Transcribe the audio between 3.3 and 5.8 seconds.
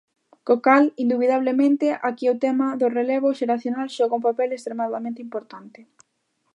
xeracional xoga un papel extremadamente importante.